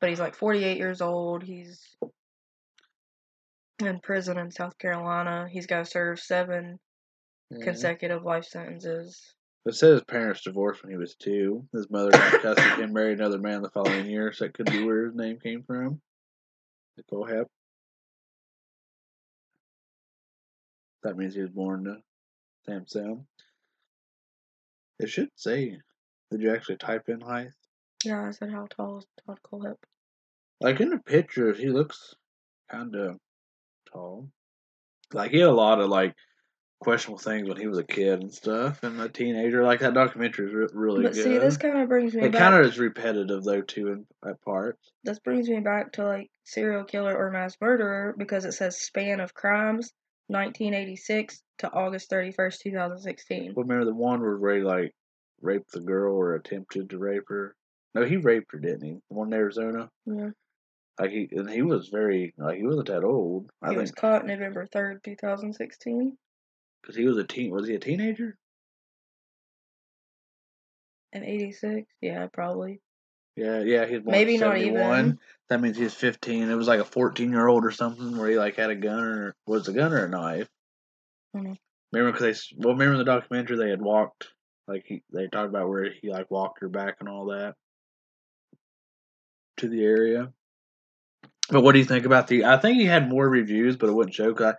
But 0.00 0.10
he's 0.10 0.20
like 0.20 0.34
48 0.34 0.78
years 0.78 1.00
old. 1.00 1.42
He's 1.42 1.96
in 3.80 4.00
prison 4.00 4.38
in 4.38 4.50
South 4.50 4.78
Carolina. 4.78 5.48
He's 5.50 5.66
got 5.66 5.84
to 5.84 5.90
serve 5.90 6.20
seven 6.20 6.78
yeah. 7.50 7.64
consecutive 7.64 8.24
life 8.24 8.44
sentences. 8.44 9.34
It 9.66 9.74
said 9.74 9.92
his 9.92 10.04
parents 10.04 10.42
divorced 10.42 10.82
when 10.82 10.90
he 10.90 10.96
was 10.96 11.14
two. 11.14 11.66
His 11.72 11.90
mother 11.90 12.10
got 12.10 12.40
custody 12.40 12.82
and 12.82 12.92
married 12.94 13.18
another 13.18 13.38
man 13.38 13.62
the 13.62 13.70
following 13.70 14.06
year, 14.06 14.32
so 14.32 14.44
that 14.44 14.54
could 14.54 14.70
be 14.70 14.84
where 14.84 15.06
his 15.06 15.14
name 15.14 15.38
came 15.38 15.62
from. 15.62 16.00
Nicole 16.96 17.26
Hep. 17.26 17.48
That 21.02 21.16
means 21.16 21.34
he 21.34 21.42
was 21.42 21.50
born 21.50 21.84
to 21.84 21.96
Sam 22.66 22.86
Sam. 22.86 23.26
It 24.98 25.08
should 25.08 25.30
say. 25.36 25.78
Did 26.30 26.42
you 26.42 26.52
actually 26.52 26.76
type 26.76 27.08
in 27.08 27.20
height? 27.20 27.50
Yeah, 28.04 28.26
I 28.26 28.30
said 28.32 28.50
how 28.50 28.66
tall 28.68 28.98
is 28.98 29.06
Todd 29.26 29.38
Kohlhepp? 29.42 29.78
Like 30.60 30.80
in 30.80 30.90
the 30.90 30.98
pictures, 30.98 31.58
he 31.58 31.68
looks 31.68 32.14
kind 32.70 32.94
of 32.94 33.18
tall. 33.92 34.28
Like 35.12 35.30
he 35.30 35.38
had 35.38 35.48
a 35.48 35.52
lot 35.52 35.80
of 35.80 35.88
like 35.88 36.14
questionable 36.80 37.18
things 37.18 37.48
when 37.48 37.56
he 37.56 37.66
was 37.66 37.78
a 37.78 37.84
kid 37.84 38.20
and 38.20 38.32
stuff, 38.32 38.82
and 38.82 39.00
a 39.00 39.08
teenager. 39.08 39.64
Like 39.64 39.80
that 39.80 39.94
documentary 39.94 40.48
is 40.48 40.54
re- 40.54 40.68
really 40.72 41.02
But 41.02 41.14
good. 41.14 41.24
see, 41.24 41.38
this 41.38 41.56
kind 41.56 41.78
of 41.78 41.88
brings 41.88 42.14
me 42.14 42.24
it 42.24 42.32
kind 42.32 42.54
of 42.54 42.64
is 42.66 42.78
repetitive 42.78 43.44
though 43.44 43.62
too 43.62 43.88
in 43.88 44.06
at 44.28 44.40
parts. 44.42 44.90
This 45.04 45.18
brings 45.18 45.48
me 45.48 45.60
back 45.60 45.92
to 45.92 46.04
like 46.04 46.30
serial 46.44 46.84
killer 46.84 47.16
or 47.16 47.30
mass 47.30 47.56
murderer 47.60 48.14
because 48.16 48.44
it 48.44 48.52
says 48.52 48.80
span 48.80 49.20
of 49.20 49.34
crimes, 49.34 49.92
1986 50.28 51.42
to 51.58 51.72
August 51.72 52.10
31st, 52.10 52.58
2016. 52.60 53.52
Well, 53.54 53.64
remember 53.64 53.84
the 53.84 53.94
one 53.94 54.20
where 54.20 54.56
he 54.56 54.62
like 54.62 54.94
raped 55.40 55.72
the 55.72 55.80
girl 55.80 56.14
or 56.14 56.34
attempted 56.34 56.90
to 56.90 56.98
rape 56.98 57.24
her? 57.28 57.54
No, 57.94 58.04
he 58.04 58.16
raped 58.16 58.52
her, 58.52 58.58
didn't 58.58 58.82
he? 58.84 58.92
The 58.92 59.14
one 59.14 59.28
in 59.28 59.34
Arizona. 59.34 59.90
Yeah. 60.06 60.30
Like 61.00 61.10
he 61.10 61.28
and 61.32 61.48
he 61.48 61.62
was 61.62 61.88
very 61.88 62.34
like 62.38 62.58
he 62.58 62.64
wasn't 62.64 62.88
that 62.88 63.04
old. 63.04 63.50
I 63.62 63.70
He 63.70 63.76
was 63.76 63.92
caught 63.92 64.26
November 64.26 64.66
3rd, 64.66 65.02
2016. 65.04 66.16
Because 66.88 66.98
he 66.98 67.06
was 67.06 67.18
a 67.18 67.24
teen. 67.24 67.50
Was 67.50 67.68
he 67.68 67.74
a 67.74 67.78
teenager? 67.78 68.34
In 71.12 71.22
86? 71.22 71.86
Yeah, 72.00 72.28
probably. 72.32 72.80
Yeah, 73.36 73.60
yeah. 73.60 73.84
he's 73.86 74.00
born 74.00 74.12
Maybe 74.12 74.38
not 74.38 74.54
71. 74.54 74.98
even. 74.98 75.18
That 75.50 75.60
means 75.60 75.76
he's 75.76 75.94
fifteen. 75.94 76.50
It 76.50 76.54
was 76.54 76.66
like 76.66 76.80
a 76.80 76.84
fourteen 76.84 77.30
year 77.30 77.46
old 77.46 77.64
or 77.64 77.70
something 77.70 78.16
where 78.16 78.28
he 78.28 78.38
like 78.38 78.56
had 78.56 78.70
a 78.70 78.74
gun 78.74 79.04
or 79.04 79.36
was 79.46 79.68
a 79.68 79.72
gun 79.72 79.92
or 79.92 80.04
a 80.04 80.08
knife? 80.08 80.48
Don't. 81.34 81.58
Remember 81.92 82.12
because 82.12 82.48
they 82.50 82.56
well 82.56 82.74
remember 82.74 82.94
in 82.94 82.98
the 82.98 83.04
documentary 83.04 83.56
they 83.56 83.70
had 83.70 83.80
walked 83.80 84.28
like 84.66 84.84
he 84.86 85.02
they 85.12 85.28
talked 85.28 85.48
about 85.48 85.68
where 85.68 85.90
he 85.90 86.10
like 86.10 86.30
walked 86.30 86.60
her 86.60 86.68
back 86.68 86.96
and 87.00 87.08
all 87.08 87.26
that 87.26 87.54
to 89.58 89.68
the 89.68 89.84
area. 89.84 90.32
But 91.48 91.62
what 91.62 91.72
do 91.72 91.78
you 91.78 91.84
think 91.86 92.04
about 92.04 92.26
the? 92.26 92.44
I 92.44 92.58
think 92.58 92.78
he 92.78 92.84
had 92.86 93.08
more 93.08 93.26
reviews, 93.26 93.76
but 93.76 93.88
it 93.88 93.94
wouldn't 93.94 94.14
show. 94.14 94.34
'cause 94.34 94.54
I 94.54 94.58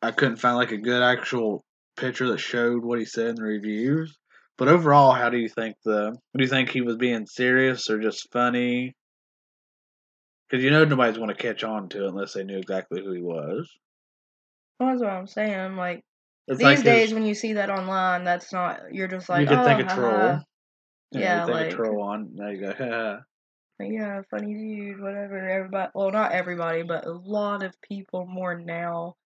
I 0.00 0.10
couldn't 0.12 0.36
find 0.36 0.56
like 0.56 0.72
a 0.72 0.78
good 0.78 1.02
actual 1.02 1.64
picture 1.96 2.28
that 2.28 2.38
showed 2.38 2.84
what 2.84 2.98
he 2.98 3.04
said 3.04 3.28
in 3.28 3.34
the 3.36 3.42
reviews. 3.42 4.16
But 4.58 4.68
overall, 4.68 5.12
how 5.12 5.30
do 5.30 5.38
you 5.38 5.48
think 5.48 5.76
the? 5.84 6.16
Do 6.36 6.44
you 6.44 6.48
think 6.48 6.70
he 6.70 6.82
was 6.82 6.96
being 6.96 7.26
serious 7.26 7.90
or 7.90 7.98
just 7.98 8.30
funny? 8.32 8.94
Because 10.48 10.62
you 10.62 10.70
know 10.70 10.84
nobody's 10.84 11.16
going 11.16 11.30
to 11.30 11.34
catch 11.34 11.64
on 11.64 11.88
to 11.90 12.04
it 12.04 12.08
unless 12.08 12.34
they 12.34 12.44
knew 12.44 12.58
exactly 12.58 13.02
who 13.02 13.12
he 13.12 13.22
was. 13.22 13.70
Well, 14.78 14.90
that's 14.90 15.00
what 15.00 15.10
I'm 15.10 15.26
saying. 15.26 15.76
Like 15.76 16.04
It's 16.46 16.58
these 16.58 16.64
like 16.64 16.76
his- 16.76 16.84
days, 16.84 17.14
when 17.14 17.24
you 17.24 17.34
see 17.34 17.54
that 17.54 17.70
online, 17.70 18.24
that's 18.24 18.52
not. 18.52 18.80
You're 18.92 19.08
just 19.08 19.28
like, 19.28 19.38
oh, 19.38 19.40
you 19.40 19.48
could 19.48 19.58
oh, 19.58 19.64
think 19.64 19.90
a 19.90 19.94
troll. 19.94 20.40
Yeah, 21.12 21.40
you 21.40 21.46
think 21.46 21.58
like- 21.58 21.72
a 21.72 21.76
troll 21.76 22.02
on. 22.02 22.30
Now 22.34 22.48
you 22.48 22.60
go, 22.60 22.72
"Haha." 22.72 23.20
yeah, 23.80 24.20
funny 24.30 24.54
dude, 24.54 25.00
whatever. 25.00 25.38
Everybody, 25.38 25.90
well, 25.94 26.10
not 26.10 26.32
everybody, 26.32 26.82
but 26.82 27.06
a 27.06 27.12
lot 27.12 27.62
of 27.64 27.74
people 27.80 28.26
more 28.26 28.58
now. 28.58 29.16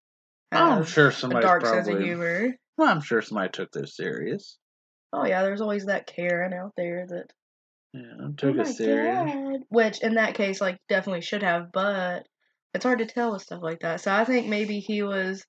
I'm 0.51 0.83
sure 0.83 1.11
a 1.11 1.11
somebody's 1.11 1.45
dark 1.45 1.65
sense 1.65 1.87
of 1.87 1.95
probably. 1.95 2.03
humor. 2.03 2.55
Well, 2.77 2.89
I'm 2.89 3.01
sure 3.01 3.21
somebody 3.21 3.49
took 3.51 3.71
this 3.71 3.95
serious. 3.95 4.57
Oh 5.13 5.25
yeah, 5.25 5.43
there's 5.43 5.61
always 5.61 5.85
that 5.85 6.07
Karen 6.07 6.53
out 6.53 6.73
there 6.77 7.05
that 7.07 7.33
Yeah, 7.93 8.13
oh 8.21 8.31
took 8.37 8.55
my 8.55 8.63
it 8.63 8.67
serious. 8.67 9.31
god, 9.31 9.61
which 9.69 10.01
in 10.01 10.15
that 10.15 10.35
case, 10.35 10.61
like, 10.61 10.79
definitely 10.87 11.21
should 11.21 11.43
have, 11.43 11.71
but 11.71 12.27
it's 12.73 12.83
hard 12.85 12.99
to 12.99 13.05
tell 13.05 13.31
with 13.33 13.41
stuff 13.41 13.61
like 13.61 13.79
that. 13.81 14.01
So 14.01 14.13
I 14.13 14.23
think 14.25 14.47
maybe 14.47 14.79
he 14.79 15.03
was 15.03 15.45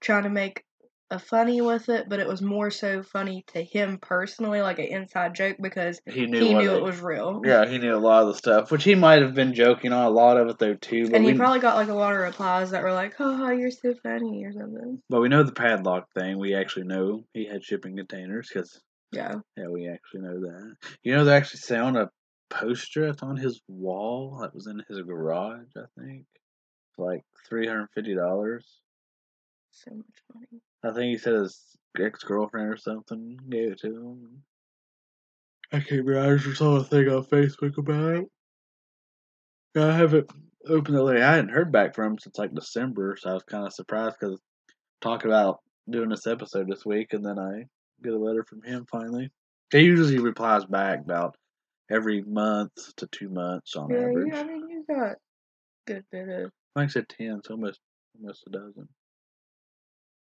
trying 0.00 0.24
to 0.24 0.30
make 0.30 0.64
a 1.10 1.18
funny 1.18 1.60
with 1.60 1.88
it, 1.88 2.08
but 2.08 2.20
it 2.20 2.26
was 2.28 2.42
more 2.42 2.70
so 2.70 3.02
funny 3.02 3.44
to 3.48 3.62
him 3.62 3.98
personally, 3.98 4.60
like 4.60 4.78
an 4.78 4.86
inside 4.86 5.34
joke, 5.34 5.56
because 5.60 6.00
He 6.06 6.26
knew. 6.26 6.40
he 6.40 6.54
knew 6.54 6.72
it 6.72 6.82
was 6.82 7.00
real. 7.00 7.40
Yeah, 7.44 7.66
he 7.66 7.78
knew 7.78 7.94
a 7.94 7.98
lot 7.98 8.22
of 8.22 8.28
the 8.28 8.34
stuff, 8.34 8.70
which 8.70 8.84
he 8.84 8.94
might 8.94 9.22
have 9.22 9.34
been 9.34 9.54
joking 9.54 9.92
on 9.92 10.04
a 10.04 10.10
lot 10.10 10.36
of 10.36 10.48
it 10.48 10.58
though 10.58 10.74
too. 10.74 11.08
And 11.12 11.24
he 11.24 11.32
we, 11.32 11.38
probably 11.38 11.60
got 11.60 11.76
like 11.76 11.88
a 11.88 11.94
lot 11.94 12.12
of 12.12 12.18
replies 12.20 12.70
that 12.70 12.82
were 12.82 12.92
like, 12.92 13.14
"Oh, 13.18 13.50
you're 13.50 13.70
so 13.70 13.94
funny" 14.02 14.44
or 14.44 14.52
something. 14.52 15.00
but 15.08 15.20
we 15.20 15.28
know 15.28 15.42
the 15.42 15.52
padlock 15.52 16.12
thing. 16.12 16.38
We 16.38 16.54
actually 16.54 16.86
know 16.86 17.24
he 17.32 17.46
had 17.46 17.64
shipping 17.64 17.96
containers 17.96 18.48
because 18.52 18.80
Yeah. 19.12 19.36
yeah, 19.56 19.68
we 19.68 19.88
actually 19.88 20.20
know 20.20 20.40
that. 20.40 20.76
You 21.02 21.14
know, 21.14 21.24
they 21.24 21.34
actually 21.34 21.78
on 21.78 21.96
a 21.96 22.10
poster 22.50 23.06
that's 23.06 23.22
on 23.22 23.36
his 23.36 23.60
wall 23.68 24.38
that 24.40 24.54
was 24.54 24.66
in 24.66 24.82
his 24.88 25.00
garage. 25.02 25.68
I 25.76 25.84
think 25.98 26.26
like 26.98 27.22
three 27.48 27.66
hundred 27.66 27.88
fifty 27.94 28.14
dollars. 28.14 28.66
So 29.70 29.94
much 29.94 30.22
money. 30.34 30.60
I 30.84 30.92
think 30.92 31.10
he 31.10 31.18
said 31.18 31.34
his 31.34 31.60
ex 32.00 32.22
girlfriend 32.22 32.68
or 32.68 32.76
something 32.76 33.38
gave 33.48 33.72
it 33.72 33.80
to 33.80 33.88
him. 33.88 34.42
I 35.72 35.80
can't 35.80 36.04
remember. 36.04 36.34
I 36.34 36.38
just 36.38 36.58
saw 36.58 36.76
a 36.76 36.84
thing 36.84 37.08
on 37.08 37.24
Facebook 37.24 37.76
about 37.78 38.16
it. 38.16 38.26
I 39.76 39.92
haven't 39.96 40.30
opened 40.66 40.96
it. 40.96 41.02
Like, 41.02 41.18
I 41.18 41.34
hadn't 41.36 41.50
heard 41.50 41.70
back 41.72 41.94
from 41.94 42.12
him 42.12 42.18
since 42.18 42.38
like 42.38 42.54
December, 42.54 43.16
so 43.18 43.30
I 43.30 43.34
was 43.34 43.42
kind 43.44 43.66
of 43.66 43.72
surprised 43.72 44.16
because 44.18 44.40
talking 45.00 45.30
about 45.30 45.60
doing 45.90 46.08
this 46.08 46.26
episode 46.26 46.68
this 46.70 46.86
week, 46.86 47.12
and 47.12 47.24
then 47.24 47.38
I 47.38 47.64
get 48.02 48.12
a 48.12 48.18
letter 48.18 48.44
from 48.44 48.62
him 48.62 48.86
finally. 48.90 49.30
He 49.70 49.80
usually 49.80 50.18
replies 50.18 50.64
back 50.64 51.00
about 51.00 51.36
every 51.90 52.22
month 52.22 52.72
to 52.96 53.06
two 53.08 53.28
months 53.28 53.76
on 53.76 53.90
Yeah, 53.90 53.98
average. 53.98 54.26
you, 54.28 54.34
I 54.34 54.44
mean, 54.44 54.68
you 54.70 54.84
got 54.88 55.12
a 55.12 55.16
good 55.86 56.04
bit 56.10 56.28
of. 56.28 56.50
I 56.76 56.80
think 56.80 56.90
I 56.90 56.92
said 56.92 57.08
ten, 57.08 57.40
so 57.44 57.54
almost 57.54 57.80
almost 58.18 58.44
a 58.46 58.50
dozen. 58.50 58.88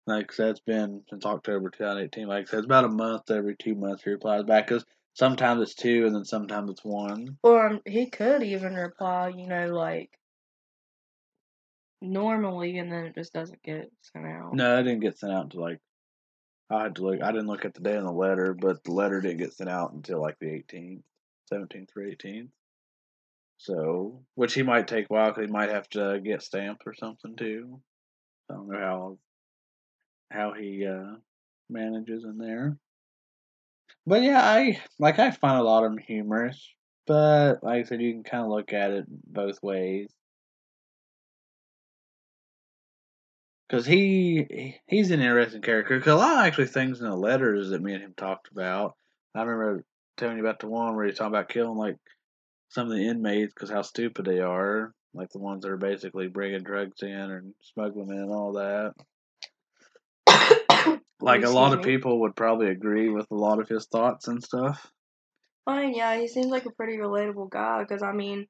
Like 0.06 0.32
I 0.32 0.34
said, 0.34 0.48
it's 0.50 0.60
been 0.60 1.02
since 1.08 1.24
October 1.24 1.70
2018. 1.70 2.26
Like 2.26 2.46
I 2.46 2.50
said, 2.50 2.58
it's 2.58 2.66
about 2.66 2.84
a 2.84 2.88
month 2.88 3.30
every 3.30 3.56
two 3.56 3.74
months 3.74 4.04
he 4.04 4.10
replies 4.10 4.44
back. 4.44 4.66
Cause 4.66 4.84
sometimes 5.14 5.62
it's 5.62 5.74
two, 5.74 6.06
and 6.06 6.14
then 6.14 6.24
sometimes 6.24 6.70
it's 6.70 6.84
one. 6.84 7.38
Or 7.42 7.68
um, 7.68 7.80
he 7.86 8.10
could 8.10 8.42
even 8.42 8.74
reply, 8.74 9.32
you 9.34 9.46
know, 9.46 9.68
like 9.68 10.10
normally, 12.02 12.78
and 12.78 12.92
then 12.92 13.06
it 13.06 13.14
just 13.14 13.32
doesn't 13.32 13.62
get 13.62 13.90
sent 14.02 14.26
out. 14.26 14.54
No, 14.54 14.78
it 14.78 14.82
didn't 14.82 15.00
get 15.00 15.18
sent 15.18 15.32
out 15.32 15.44
until 15.44 15.62
like 15.62 15.80
I 16.70 16.82
had 16.82 16.96
to 16.96 17.02
look. 17.02 17.22
I 17.22 17.32
didn't 17.32 17.46
look 17.46 17.64
at 17.64 17.74
the 17.74 17.80
day 17.80 17.96
on 17.96 18.04
the 18.04 18.12
letter, 18.12 18.54
but 18.54 18.84
the 18.84 18.92
letter 18.92 19.20
didn't 19.20 19.38
get 19.38 19.54
sent 19.54 19.70
out 19.70 19.92
until 19.92 20.20
like 20.20 20.38
the 20.38 20.46
18th, 20.46 21.02
17th 21.52 21.96
or 21.96 22.02
18th. 22.02 22.48
So, 23.56 24.24
which 24.34 24.54
he 24.54 24.62
might 24.62 24.88
take 24.88 25.06
a 25.08 25.12
while 25.12 25.30
because 25.30 25.46
he 25.46 25.52
might 25.52 25.70
have 25.70 25.88
to 25.90 26.20
get 26.22 26.42
stamped 26.42 26.82
or 26.86 26.94
something 26.94 27.36
too. 27.36 27.80
I 28.50 28.54
don't 28.54 28.68
know 28.68 28.78
how 28.78 29.18
how 30.34 30.52
he 30.52 30.86
uh, 30.86 31.16
manages 31.70 32.24
in 32.24 32.38
there. 32.38 32.76
But 34.06 34.22
yeah, 34.22 34.40
I 34.42 34.80
like 34.98 35.18
I 35.18 35.30
find 35.30 35.58
a 35.58 35.62
lot 35.64 35.84
of 35.84 35.90
them 35.92 35.98
humorous, 35.98 36.68
but 37.06 37.62
like 37.62 37.80
I 37.80 37.82
said, 37.84 38.02
you 38.02 38.12
can 38.12 38.24
kind 38.24 38.44
of 38.44 38.50
look 38.50 38.72
at 38.72 38.90
it 38.90 39.06
both 39.08 39.62
ways. 39.62 40.10
Cause 43.70 43.86
he 43.86 44.46
he- 44.50 44.80
he's 44.86 45.10
an 45.10 45.20
interesting 45.20 45.62
character. 45.62 45.98
Cause 45.98 46.12
a 46.12 46.16
lot 46.16 46.38
of 46.38 46.44
actually 46.44 46.66
things 46.66 47.00
in 47.00 47.08
the 47.08 47.16
letters 47.16 47.70
that 47.70 47.82
me 47.82 47.94
and 47.94 48.02
him 48.02 48.14
talked 48.16 48.50
about. 48.50 48.94
I 49.34 49.42
remember 49.42 49.84
telling 50.16 50.36
you 50.36 50.44
about 50.44 50.60
the 50.60 50.68
one 50.68 50.94
where 50.94 51.06
he's 51.06 51.16
talking 51.16 51.34
about 51.34 51.48
killing 51.48 51.76
like 51.78 51.96
some 52.68 52.90
of 52.90 52.96
the 52.96 53.08
inmates 53.08 53.54
because 53.54 53.70
how 53.70 53.82
stupid 53.82 54.26
they 54.26 54.40
are, 54.40 54.92
like 55.14 55.30
the 55.30 55.38
ones 55.38 55.62
that 55.62 55.70
are 55.70 55.76
basically 55.76 56.28
bringing 56.28 56.62
drugs 56.62 57.02
in 57.02 57.08
and 57.10 57.54
smuggling 57.62 58.10
in 58.10 58.18
and 58.18 58.32
all 58.32 58.52
that. 58.54 58.94
Like 61.20 61.44
a 61.44 61.50
lot 61.50 61.72
of 61.72 61.82
people 61.82 62.20
would 62.20 62.36
probably 62.36 62.68
agree 62.68 63.08
with 63.08 63.26
a 63.30 63.34
lot 63.34 63.60
of 63.60 63.68
his 63.68 63.86
thoughts 63.86 64.28
and 64.28 64.42
stuff. 64.42 64.90
Fine, 65.64 65.94
yeah, 65.94 66.18
he 66.18 66.28
seems 66.28 66.48
like 66.48 66.66
a 66.66 66.70
pretty 66.70 66.98
relatable 66.98 67.50
guy. 67.50 67.82
Because 67.82 68.02
I 68.02 68.12
mean, 68.12 68.46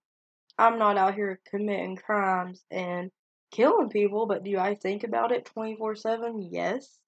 I'm 0.58 0.78
not 0.78 0.96
out 0.96 1.14
here 1.14 1.40
committing 1.50 1.96
crimes 1.96 2.64
and 2.70 3.10
killing 3.52 3.90
people, 3.90 4.26
but 4.26 4.42
do 4.42 4.58
I 4.58 4.74
think 4.74 5.04
about 5.04 5.30
it 5.30 5.44
24 5.46 5.96
seven? 5.96 6.48
Yes. 6.50 6.98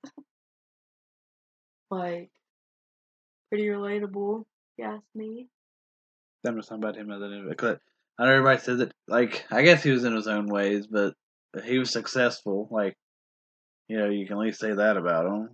like, 1.91 2.31
pretty 3.49 3.67
relatable. 3.67 4.41
if 4.43 4.47
you 4.79 4.85
ask 4.85 5.05
me. 5.15 5.49
That 6.45 6.55
was 6.55 6.69
something 6.69 6.89
about 6.89 6.97
him 6.97 7.11
as 7.11 7.23
an 7.23 7.33
individual. 7.33 7.79
I 8.19 8.25
know 8.25 8.31
everybody 8.31 8.61
says 8.61 8.81
it. 8.81 8.93
Like 9.09 9.45
I 9.51 9.63
guess 9.63 9.83
he 9.83 9.91
was 9.91 10.05
in 10.05 10.15
his 10.15 10.29
own 10.29 10.47
ways, 10.47 10.87
but 10.87 11.15
he 11.65 11.79
was 11.79 11.91
successful. 11.91 12.69
Like 12.71 12.97
you 13.88 13.99
know, 13.99 14.09
you 14.09 14.26
can 14.26 14.37
at 14.37 14.43
least 14.43 14.61
say 14.61 14.73
that 14.73 14.97
about 14.97 15.26
him. 15.26 15.50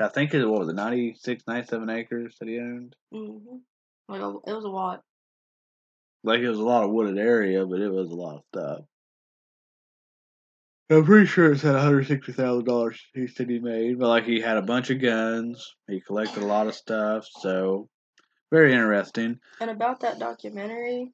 I 0.00 0.08
think 0.08 0.32
it 0.32 0.46
what 0.46 0.60
was 0.60 0.68
it 0.68 0.74
96, 0.74 1.44
97 1.46 1.90
acres 1.90 2.36
that 2.38 2.48
he 2.48 2.58
owned. 2.58 2.96
hmm 3.12 3.56
Like, 4.08 4.22
a, 4.22 4.28
it 4.46 4.54
was 4.54 4.64
a 4.64 4.68
lot. 4.68 5.02
Like 6.22 6.40
it 6.40 6.48
was 6.48 6.58
a 6.58 6.64
lot 6.64 6.84
of 6.84 6.90
wooded 6.90 7.18
area, 7.18 7.66
but 7.66 7.80
it 7.80 7.90
was 7.90 8.10
a 8.10 8.14
lot 8.14 8.36
of 8.36 8.42
stuff. 8.52 8.84
I'm 10.90 11.04
pretty 11.04 11.26
sure 11.26 11.52
it 11.52 11.60
said 11.60 11.74
one 11.74 11.82
hundred 11.82 12.06
sixty 12.08 12.32
thousand 12.32 12.64
dollars 12.64 13.00
he 13.14 13.28
said 13.28 13.48
he 13.48 13.60
made, 13.60 13.98
but 13.98 14.08
like 14.08 14.24
he 14.24 14.40
had 14.40 14.56
a 14.56 14.62
bunch 14.62 14.90
of 14.90 15.00
guns, 15.00 15.76
he 15.86 16.00
collected 16.00 16.42
a 16.42 16.46
lot 16.46 16.66
of 16.66 16.74
stuff, 16.74 17.28
so 17.30 17.88
very 18.50 18.72
interesting. 18.72 19.38
And 19.60 19.70
about 19.70 20.00
that 20.00 20.18
documentary, 20.18 21.12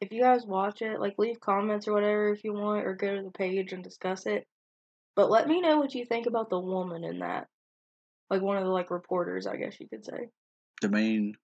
if 0.00 0.12
you 0.12 0.22
guys 0.22 0.46
watch 0.46 0.80
it, 0.80 1.00
like 1.00 1.18
leave 1.18 1.40
comments 1.40 1.88
or 1.88 1.92
whatever 1.92 2.32
if 2.32 2.44
you 2.44 2.52
want, 2.52 2.86
or 2.86 2.94
go 2.94 3.16
to 3.16 3.22
the 3.22 3.32
page 3.32 3.72
and 3.72 3.82
discuss 3.82 4.26
it. 4.26 4.46
But 5.18 5.32
let 5.32 5.48
me 5.48 5.60
know 5.60 5.78
what 5.78 5.96
you 5.96 6.04
think 6.04 6.28
about 6.28 6.48
the 6.48 6.60
woman 6.60 7.02
in 7.02 7.18
that. 7.18 7.48
Like 8.30 8.40
one 8.40 8.56
of 8.56 8.62
the 8.62 8.70
like 8.70 8.92
reporters, 8.92 9.48
I 9.48 9.56
guess 9.56 9.80
you 9.80 9.88
could 9.88 10.04
say. 10.04 10.28
The 10.80 10.88
main 10.88 11.34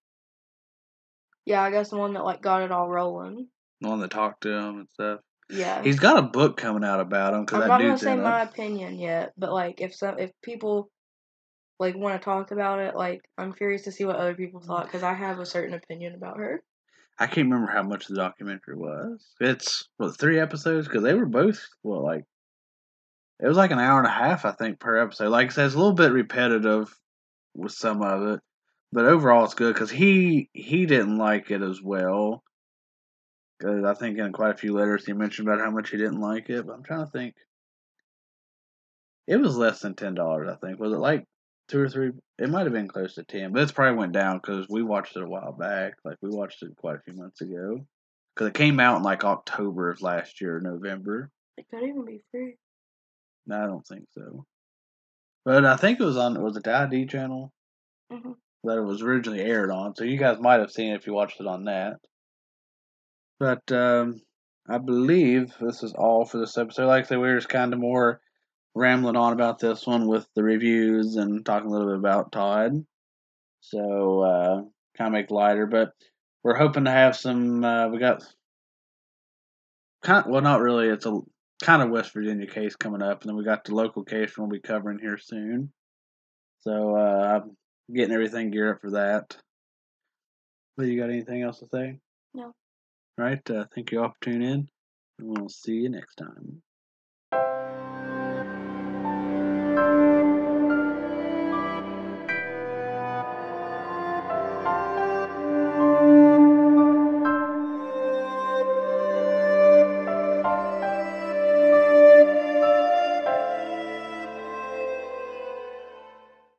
Yeah, 1.44 1.60
I 1.60 1.72
guess 1.72 1.90
the 1.90 1.96
one 1.96 2.14
that 2.14 2.24
like 2.24 2.40
got 2.40 2.62
it 2.62 2.70
all 2.70 2.88
rolling. 2.88 3.48
The 3.80 3.88
one 3.88 3.98
that 3.98 4.12
talked 4.12 4.44
to 4.44 4.52
him 4.52 4.78
and 4.78 4.88
stuff. 4.92 5.20
Yeah. 5.50 5.82
He's 5.82 5.98
got 5.98 6.20
a 6.20 6.22
book 6.22 6.56
coming 6.56 6.84
out 6.84 7.00
about 7.00 7.34
him 7.34 7.46
because 7.46 7.62
I'm 7.62 7.68
not 7.68 7.80
gonna 7.80 7.98
say 7.98 8.14
my 8.14 8.42
opinion 8.42 8.96
yet, 9.00 9.32
but 9.36 9.52
like 9.52 9.80
if 9.80 9.92
some 9.92 10.20
if 10.20 10.30
people 10.40 10.88
like 11.80 11.96
want 11.96 12.22
to 12.22 12.24
talk 12.24 12.52
about 12.52 12.78
it, 12.78 12.94
like 12.94 13.22
I'm 13.36 13.52
curious 13.52 13.82
to 13.82 13.92
see 13.92 14.04
what 14.04 14.14
other 14.14 14.36
people 14.36 14.60
mm. 14.60 14.66
thought 14.66 14.84
because 14.84 15.02
I 15.02 15.14
have 15.14 15.40
a 15.40 15.46
certain 15.46 15.74
opinion 15.74 16.14
about 16.14 16.36
her. 16.36 16.62
I 17.18 17.26
can't 17.26 17.50
remember 17.50 17.72
how 17.72 17.82
much 17.82 18.06
the 18.06 18.14
documentary 18.14 18.76
was. 18.76 19.26
It's 19.40 19.88
what 19.96 20.16
three 20.16 20.38
episodes 20.38 20.86
because 20.86 21.02
they 21.02 21.14
were 21.14 21.26
both 21.26 21.60
well 21.82 22.04
like 22.04 22.22
it 23.44 23.48
was 23.48 23.58
like 23.58 23.72
an 23.72 23.78
hour 23.78 23.98
and 23.98 24.06
a 24.06 24.10
half 24.10 24.46
I 24.46 24.52
think 24.52 24.80
per 24.80 24.96
episode. 24.96 25.28
Like 25.28 25.48
I 25.48 25.50
said, 25.50 25.66
it's 25.66 25.74
a 25.74 25.78
little 25.78 25.92
bit 25.92 26.12
repetitive 26.12 26.88
with 27.54 27.72
some 27.72 28.00
of 28.00 28.22
it, 28.34 28.40
but 28.90 29.04
overall 29.04 29.44
it's 29.44 29.52
good 29.52 29.74
because 29.74 29.90
he 29.90 30.48
he 30.54 30.86
didn't 30.86 31.18
like 31.18 31.50
it 31.50 31.60
as 31.60 31.82
well. 31.82 32.42
Because 33.58 33.84
I 33.84 33.92
think 33.92 34.18
in 34.18 34.32
quite 34.32 34.54
a 34.54 34.56
few 34.56 34.72
letters 34.72 35.04
he 35.04 35.12
mentioned 35.12 35.46
about 35.46 35.60
how 35.60 35.70
much 35.70 35.90
he 35.90 35.98
didn't 35.98 36.22
like 36.22 36.48
it. 36.48 36.66
But 36.66 36.72
I'm 36.72 36.82
trying 36.82 37.04
to 37.04 37.10
think. 37.10 37.34
It 39.26 39.36
was 39.36 39.58
less 39.58 39.80
than 39.80 39.94
ten 39.94 40.14
dollars. 40.14 40.48
I 40.50 40.66
think 40.66 40.80
was 40.80 40.94
it 40.94 40.98
like 40.98 41.26
two 41.68 41.80
or 41.80 41.88
three? 41.90 42.12
It 42.38 42.48
might 42.48 42.64
have 42.64 42.72
been 42.72 42.88
close 42.88 43.14
to 43.16 43.24
ten, 43.24 43.52
but 43.52 43.62
it's 43.62 43.72
probably 43.72 43.98
went 43.98 44.12
down 44.12 44.38
because 44.38 44.66
we 44.70 44.82
watched 44.82 45.16
it 45.16 45.22
a 45.22 45.28
while 45.28 45.52
back. 45.52 45.96
Like 46.02 46.16
we 46.22 46.30
watched 46.30 46.62
it 46.62 46.74
quite 46.76 46.96
a 46.96 47.00
few 47.00 47.12
months 47.12 47.42
ago 47.42 47.84
because 48.34 48.48
it 48.48 48.54
came 48.54 48.80
out 48.80 48.96
in 48.96 49.02
like 49.02 49.22
October 49.22 49.90
of 49.90 50.00
last 50.00 50.40
year, 50.40 50.60
November. 50.60 51.30
It 51.58 51.66
could 51.70 51.82
even 51.82 52.06
be 52.06 52.22
free. 52.30 52.56
No, 53.46 53.62
I 53.62 53.66
don't 53.66 53.86
think 53.86 54.06
so. 54.12 54.44
But 55.44 55.64
I 55.64 55.76
think 55.76 56.00
it 56.00 56.04
was 56.04 56.16
on 56.16 56.40
was 56.42 56.56
it 56.56 56.64
the 56.64 56.74
ID 56.74 57.06
channel 57.06 57.52
hmm 58.10 58.32
that 58.64 58.78
it 58.78 58.82
was 58.82 59.02
originally 59.02 59.42
aired 59.42 59.70
on. 59.70 59.94
So 59.94 60.04
you 60.04 60.16
guys 60.16 60.40
might 60.40 60.60
have 60.60 60.70
seen 60.72 60.92
it 60.92 60.96
if 60.96 61.06
you 61.06 61.12
watched 61.12 61.40
it 61.40 61.46
on 61.46 61.64
that. 61.64 61.98
But 63.38 63.70
um, 63.70 64.22
I 64.68 64.78
believe 64.78 65.54
this 65.60 65.82
is 65.82 65.92
all 65.92 66.24
for 66.24 66.38
this 66.38 66.56
episode. 66.56 66.86
Like 66.86 67.04
I 67.04 67.08
said, 67.08 67.18
we 67.18 67.28
were 67.28 67.36
just 67.36 67.50
kind 67.50 67.74
of 67.74 67.78
more 67.78 68.20
rambling 68.74 69.16
on 69.16 69.32
about 69.32 69.58
this 69.58 69.86
one 69.86 70.06
with 70.06 70.26
the 70.34 70.42
reviews 70.42 71.16
and 71.16 71.44
talking 71.44 71.68
a 71.68 71.70
little 71.70 71.88
bit 71.88 71.98
about 71.98 72.32
Todd. 72.32 72.86
So 73.60 74.20
uh, 74.20 74.56
kind 74.96 75.08
of 75.08 75.12
make 75.12 75.30
lighter, 75.30 75.66
but 75.66 75.92
we're 76.42 76.56
hoping 76.56 76.84
to 76.84 76.90
have 76.90 77.16
some. 77.16 77.64
Uh, 77.64 77.88
we 77.88 77.98
got 77.98 78.22
kind 80.02 80.24
of, 80.24 80.30
well, 80.30 80.42
not 80.42 80.60
really. 80.60 80.88
It's 80.88 81.06
a 81.06 81.20
kind 81.62 81.82
of 81.82 81.90
West 81.90 82.12
Virginia 82.12 82.46
case 82.46 82.76
coming 82.76 83.02
up, 83.02 83.22
and 83.22 83.28
then 83.28 83.36
we 83.36 83.44
got 83.44 83.64
the 83.64 83.74
local 83.74 84.04
case 84.04 84.36
we'll 84.36 84.48
be 84.48 84.60
covering 84.60 84.98
here 84.98 85.18
soon. 85.18 85.72
So 86.60 86.96
uh, 86.96 87.40
I'm 87.42 87.56
getting 87.94 88.14
everything 88.14 88.50
geared 88.50 88.76
up 88.76 88.80
for 88.80 88.92
that. 88.92 89.36
But 90.76 90.86
you 90.86 90.98
got 90.98 91.10
anything 91.10 91.42
else 91.42 91.60
to 91.60 91.66
say? 91.72 91.98
No. 92.32 92.46
All 92.46 92.54
right. 93.18 93.50
Uh, 93.50 93.66
thank 93.74 93.92
you 93.92 94.02
all 94.02 94.08
for 94.08 94.16
tuning 94.22 94.48
in, 94.48 94.68
and 95.18 95.38
we'll 95.38 95.48
see 95.48 95.74
you 95.74 95.88
next 95.88 96.16
time. 96.16 96.62